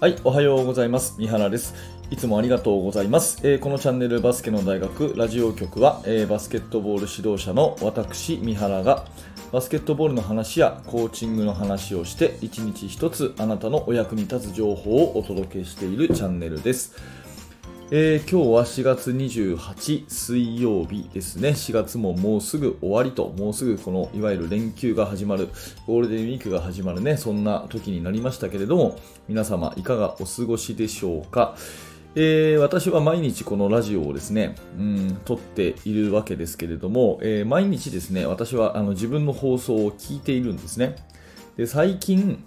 [0.00, 1.16] はい、おはようございます。
[1.18, 1.74] 三原です。
[2.08, 3.40] いつもありがとうございます。
[3.42, 9.06] えーこのチャンネルバスケの大学ラジオ局は、えーバスケットボール指導者の私、三原が
[9.50, 16.94] バスケットボールの話やコーチングの話をして一日一つあなたのお役に立つ情報をお届けしているチャンネルです。
[17.90, 21.48] えー今日は4月28水曜日ですね。
[21.50, 25.48] 4月ももうすぐ終わりと、もうすぐこのいわゆる連休が始まる、
[25.86, 31.56] ゴールデンウィークが始まるね、そんな時になりましたけれども、皆様いかがお過ごしでしょうか？
[32.14, 40.96] えー私は毎日このラジオをですね、うん、撮っているわけですけれども、えー毎日ですね、私はあの自分の放送を聞いているんですね。
[41.56, 42.44] で最近、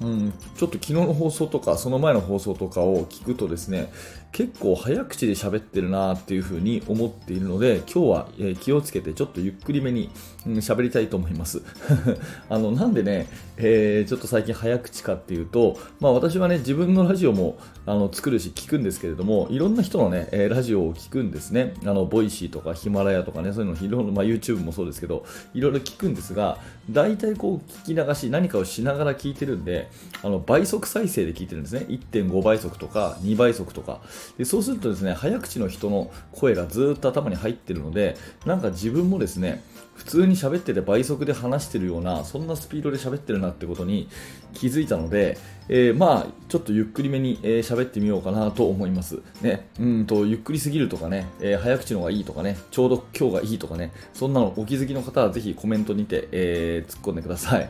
[0.00, 3.90] うん、ちょっと昨日の放送とかその前の放送とかを聞くとですね
[4.36, 10.10] 結構早口で喋ってるなっていうふうに思っているので今日は、え気をつけてちょっとゆっくりめに
[10.46, 11.62] うん喋、りたいと思います。
[12.50, 17.56] あのなんでね、えーちょっと最近早口かっていうと、まあ、私はね自分のラジオも
[17.86, 21.74] あの作るし聞くんですけれどもいろんな人のね、えラジオを聞くんですね。
[21.84, 26.58] あの Voicy とかヒマラヤとかねそういうのいろいろ、まあ、YouTube もそうですけどいろいろ聞くんですが
[26.90, 29.88] 大体こう聞き流し何かをしながら聞いてるんで
[30.22, 31.86] あの倍速再生で聞いてるんですね。
[31.88, 34.00] 1.5倍速とか2倍速とか。
[34.36, 39.62] でそうするとですね早口の人の声がずっと頭に入ってるのでなんか自分もですね
[39.96, 44.08] 普通に喋ってて倍速で話してるようなそんなスピードで喋ってるなってことに
[44.52, 49.20] 気づいたので、えーまあちょっとゆっくりめに喋、えーってみようかなと思います。
[49.40, 49.68] ね。
[49.80, 57.68] うんとゆっくりすぎるとかね、えー早口の方がいいとかねちょうど今日がいいとかねそんなのお気づきの方はぜひコメントにて、えー突っ込んでください。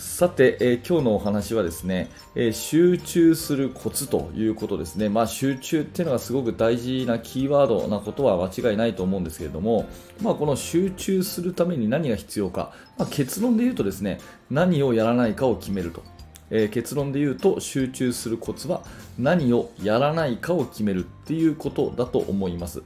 [0.00, 5.10] さて、えー今日のお話はですね、えー集中するコツということですね。
[5.10, 9.86] まあ、集中っていうのがすごく大事なキーワードなことは間違いないと思うんですけれども、
[10.22, 16.02] まあ、この集中するために何が必要か、まあ、結論で言うとですね、何をやらないかを決めると。
[16.50, 18.82] えー結論で言うと集中するコツは
[19.18, 22.82] 何をやらないかを決めるっていうことだと思います。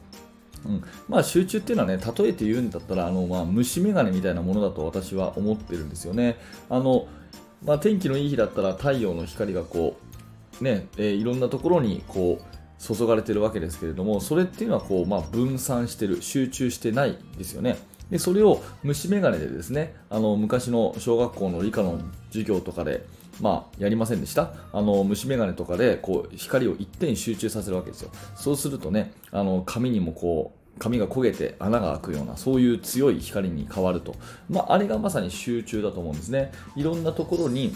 [0.67, 6.37] うんまあ、集中っていうのはね、例えて言うんだったら、あのまあ、虫眼鏡みたいなものだと私は思ってるんですよね。
[6.71, 7.07] あの
[7.65, 9.97] まあ、天気のいい日だったら太陽の光がこ
[10.61, 17.79] う、ねえーいろんなところにこう注がれてるわけですけれども、それっていうのはこう、まあ、分散してる、集中してないですよね。
[18.11, 23.05] でそれを虫眼鏡でですねあの昔の小学校の理科の授業とかで、
[23.41, 24.53] まあ、やりませんでした。
[24.73, 28.11] あの虫眼鏡とかでこう光を一点に集中させるわけですよ。
[28.35, 34.17] そうするとねあの紙にもこう紙が焦げて穴が開くようなそういう強い光に変わると、
[34.51, 36.53] まあ、あれがまさに集中だと思うんですね。
[36.77, 37.75] いろんなところに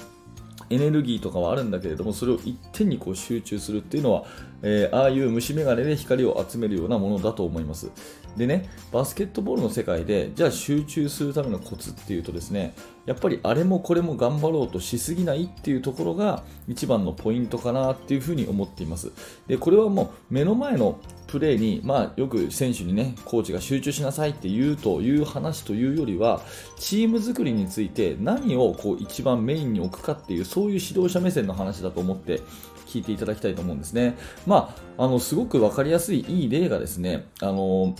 [0.71, 4.25] エネルギーとかはあるんだけれどもそれを一点にこう集中するっていうのは、
[4.63, 7.91] えーああいう虫眼鏡で光を集めるようなものだと思います。
[8.39, 12.75] でねバスケットボールの世界でじゃあ集中するためのコツっていうとですね
[13.07, 19.13] やっぱりあれもこれも頑張ろうとしすぎないっていうところが一番のポイントかなっていうふうに思っています
[19.47, 26.41] でこれはもう目の前のプレーに、まあ、よく選手にねコーチが集中しなさいって言うという話というよりは
[26.79, 32.41] チーム作りについて何をこう一番メインに置くかっていうそういう指導者目線の話だと思って
[32.89, 34.17] 聞いていただきたいと思うんですね。
[34.47, 37.95] まあ、あのすごく分かりやすいいい例がですねあの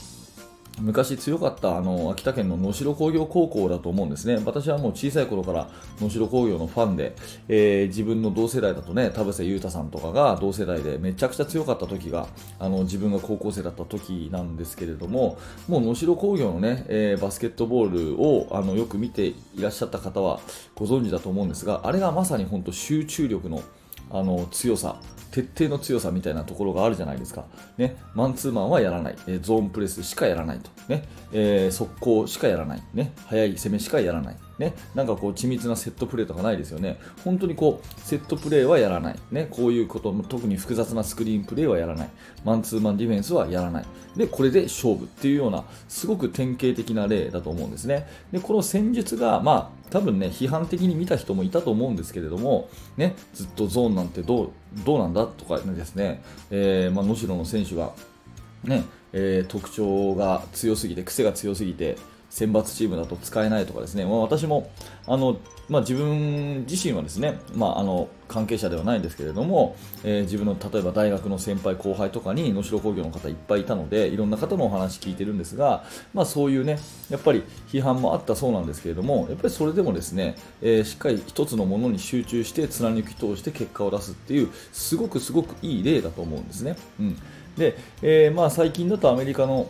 [0.81, 5.69] 昔強かったあの秋田県の能代工業高校だと思うんですね、私はもう小さい頃から
[6.01, 7.15] 能代工業のファンで、
[7.49, 12.29] えー自分の同世代だとね田臥勇太さんとかが同世代でめちゃくちゃ強かった時が
[12.59, 20.41] あの自分が高校生だった時なんですけれども、もう能代工業のね、えーバスケットボールをあのよく見ていらっしゃった方は
[20.75, 23.63] ご存知だと思うんですが、あれがまさに本当集中力の
[24.11, 27.45] あの強さ徹底の強さみたいなところがあるじゃないですか、
[27.77, 31.05] ね、マンツーマンはやらない、えーゾーンプレスしかやらないと、ね。
[31.33, 36.99] えー速攻しかやらない、ね、速い攻めしかやらない、ね、なんかこう緻密なセットプレーとかないですよね。
[37.25, 42.09] 本当にこうセットプレーはやらない、ね、こういうこと特に複雑なスクリーンプレーはやらない。
[42.45, 43.85] マンツーマンディフェンスはやらない。
[44.17, 48.09] でこれで勝負っていうようなすごく典型的な例だと思うんですね。
[48.33, 54.51] でこの戦術がまあ多分ね批判的に見た人もいたと思うんですけれども、ね、ずっとゾーンなんてどう
[54.85, 57.93] どうなんだとかですね、えーまあ、能代の選手が、
[58.65, 61.97] ねえー特徴が強すぎて癖が強すぎて
[62.31, 64.71] 選抜チームだと使えないとかですね、まあ、私も
[65.07, 65.39] あの、
[65.69, 76.79] まあ、自分自身はですね、まあ、あの関係者ではないんですけれども、えー自分の例えば大学の先輩後輩とかに能代工業の方いっぱいいたのでいろんな方のお話聞いてるんですが、まあ、そういうね
[77.09, 86.77] やっぱり批判もあったそうなんですけれどもやっぱりそれでもですね、えーしっかり一つのものに集中して貫き通して結果を出すっていうすごくすごくいい例だと思うんですね。
[87.01, 87.17] うん
[87.57, 89.69] でえーまあ、最近だとアメリカの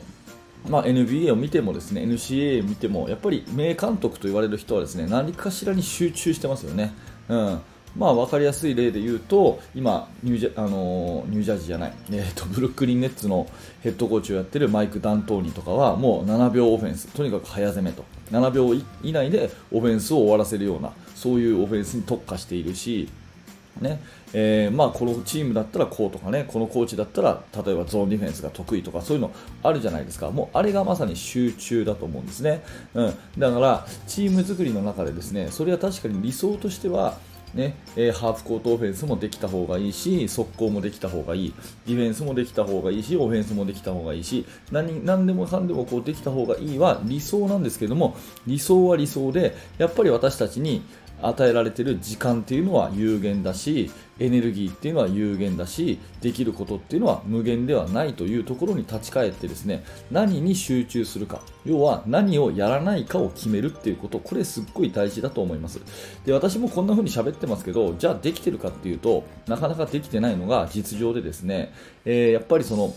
[0.69, 6.93] まあ、NBA を見てもですね NCA を見てもやっぱり名監督と言われる人はですね何かしらに集中してますよね。
[7.29, 7.61] うん。
[7.97, 13.49] まあ、分かりやすい例で言うと今ニュージャあのニュージャージーじゃない、えーと、ブルックリン・ネッツの
[13.81, 17.09] ヘッドコーチをやってるマイク・ダントーニとかはもう7秒オフェンス。
[17.09, 18.05] とにかく早攻めと。
[18.31, 23.09] 7秒以内でオフェンスを終わらせるようなそういうオフェンスに特化しているし
[23.81, 24.01] ね。
[24.33, 26.45] えー、まあ、このチームだったらこうとかね。
[26.49, 29.31] このコーチだったら例えばゾーンディフェンスが得意とかそういうの
[29.63, 30.31] あるじゃないですか。
[30.31, 32.63] もうあれがまさに集中だと思うんですね、
[32.95, 37.19] うん、だからチーム作りの中でですねそれは確かに理想としては
[37.55, 41.55] ねえー、ハーフコートオフェンスもできた方がいいし速攻もできた方がいい。
[41.87, 44.45] ディフェンスもできた方がいいしオフェンスもできた方がいいし。
[44.71, 50.83] 何何でもかんでもこうできた方がいいは理想なんですけども理想は理想でやっぱり私たちに
[51.23, 65.81] 与えられている時間っていうのは有限だしエネルギーっていうのは有限だしできることっていうのは無限ではないというところに立ち返ってですね何に集中するか要は何をやらないかを決めるっていうことこれすっごい大事だと思います。
[66.25, 71.73] で私もこんな風に喋ってますけどじゃあできてるかっていうとなかなかできてないのが実情でですね、
[72.05, 72.95] えー、やっぱりその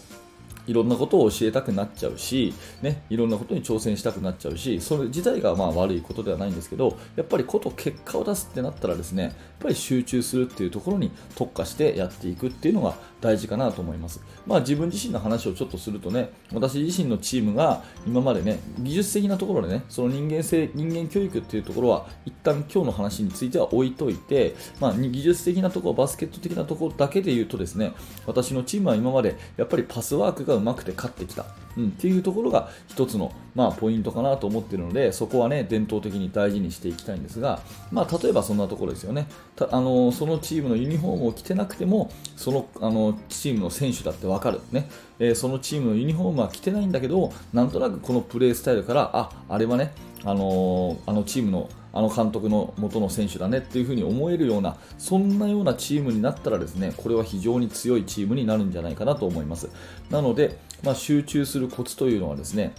[0.67, 14.21] いろんなことを教えたくなっちゃうし、ね、いろんなことに挑戦したくなっちゃうし、それ自体がまあ悪いことではないんですけど、やっぱりこと結果を出すってなったらですね、やっぱり集中するっていうところに特化してやっていくっていうのが大事かなと思います。
[14.45, 27.93] まあ自分自身の話をちょっとするとね、私自身のチームが今までね、技術的なところでね、その人間性、人間教育っていうところは、一旦今日の話については置いといて、まあ技術的なところ、バスケット的なところだけで言うとですね、
[28.25, 31.45] 私のチームは今までやっぱりパスワークががうまくて勝ってきた。
[31.77, 37.61] うん、っていうところが一つの、まあ、ポイントかなと思っているのでそこは、ね、伝統的に大事にしていきたいんですが、
[37.91, 39.27] まあ、例えばそんなところですよね。
[39.55, 44.89] たあのそのチームのユニフォームを着てなくてもそのあのチームの選手だって分かる、ね。
[45.19, 49.93] えー、そのチームのユニフォームは着てないんだけどなんとなくこのプレースタイルからああれはね
[50.23, 59.69] あのあのチームのあの監督の元の選手だねっていうふうに思えるようなそんなようなチームになったらですねこれは非常に強いチームになるんじゃないかなと思います。
[60.09, 62.73] なので、まあ、集中するコツというのはですね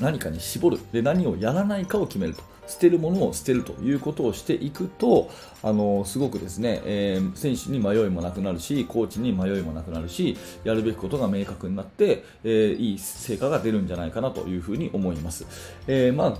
[0.00, 0.78] 何かに絞る。
[0.92, 2.42] で何をやらないかを決めると。
[2.66, 5.30] 捨てるものを捨てるということをしていくと、
[5.62, 15.46] あのすごくですね、えー、選手に迷いもなくなるし、コーチに迷いもなくなるし、やるべきことが明確になって、えー、いい成果が出るんじゃないかなというふうに思います。
[15.86, 16.38] えー、まあ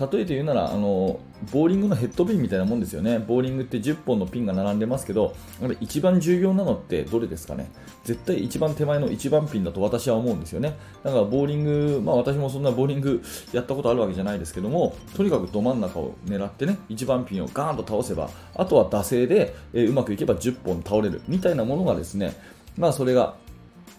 [0.00, 1.20] 例えて言うならあの
[1.52, 3.18] ボーリングのヘッドピンみたいなもんですよね。
[3.18, 5.34] ボーリングって10本のピンが並んでますけど
[5.80, 7.70] 一番重要なのってどれですかね。
[8.04, 10.76] 絶対一番手前の一番ピンだと私は思うんですよね。
[11.04, 22.34] だからボーリング、まあ、私もそんなボーリングやったことあるわけじゃないですけどもとにかくど真ん中を狙ってね一番ピンをガーンと倒せばあとは惰性で、えー、うまくいけば10本倒れるみたいなものがですね
[22.76, 23.36] まあそれが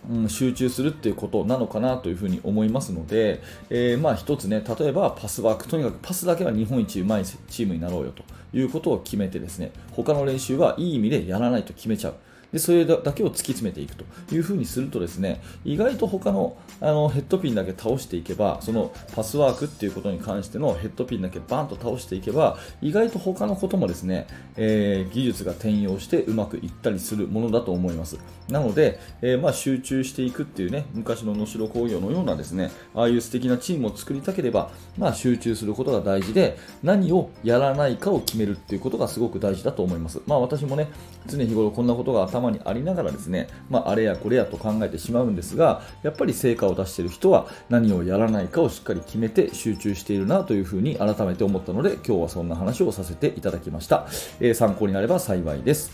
[0.08, 8.24] うん、集中するっていうことなのかなというふうに思いますので、えー、まあ一つね、例えばパスワーク、とにかくパスだけは日本一うまいチームになろうよと
[8.54, 12.16] いうことを決めてですね、他の練習はいい意味でやらないと決めちゃう。
[12.52, 28.18] でそれだけを突き詰めていくというふうにするとですね意外と他のあのヘッドピンだけ倒していけばそのパスワークっていうことに関してのヘッドピンだけバンと倒していけば意外と他のこともですね、えー、技術が転用してうまくいったりするものだと思います。
[28.50, 40.22] なので、えー、まあ、集中していくっていうね昔の能代工業のようなですねああいう素敵なチームを作りたければ、まあ、集中することが大事で何をやらないかを決めるっていうことがすごく大事だと思います。
[40.26, 40.88] まあ私もね
[41.28, 54.08] 常日頃こんなことが頭頭にありながらですね、まあ、あれやこれやと考えてしまうんですがやっぱり成果を出している人は何をやらないかをしっかり決めて集中しているなというふうに改めて思ったので今日はそんな話をさせていただきました、
[54.40, 55.92] えー、参考になれば幸いです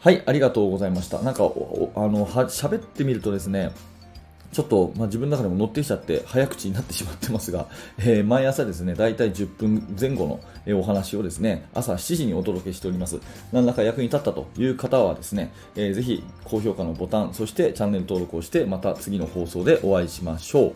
[0.00, 1.20] はい、ありがとうございました。
[1.22, 1.46] なんか、あ
[2.06, 3.72] の、は、喋ってみるとですね、
[4.56, 7.66] ちょっと、まあ、自分の中でも乗ってきちゃって早口になってしまってますが、
[8.00, 13.18] えー、毎朝ですね、だいたい10分前後の、えお話をですね、朝7時にお届けしております。
[13.52, 20.72] 何らか役に立ったという方はですね、えー、ぜひ高評価のボタン、そしてチャンネル登録をして、また次の放送でお会いしましょう。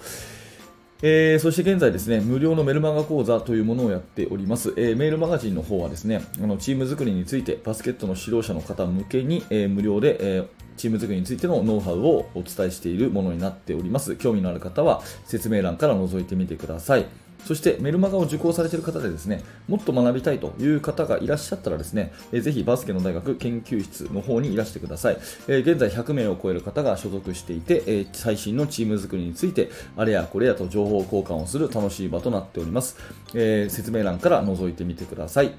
[1.01, 4.75] えー、そして現在ですね、無料のメルマガ講座というものをやっております。
[4.77, 10.47] えー、メールマガジンの方はですね、あのチーム作りについてバスケットの指導者の方向けに、えー、無料で、え
[10.81, 14.17] チーム作りについてのノウハウをお伝えしているものになっております。
[14.17, 17.05] 興味のある方は説明欄から覗いてみてください。
[17.45, 25.19] そしてメルマガを受講されている方でですね、もっと学びたいという方がいらっしゃったらですね、えぜひバスケの大学研究室の方にいらしてください。
[25.49, 32.97] え現在100名を超える方が所属していて、え最新のチーム作りについて、あれやこれやと情報交換をする楽しい場となっております。
[33.35, 35.53] え説明欄から覗いてみてください。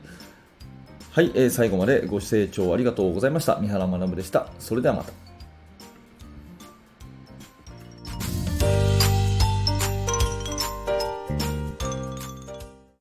[1.13, 3.57] はい、え最後までご清聴ありがとうございました。
[3.57, 4.47] 三原学でした。
[4.59, 5.30] それではまた。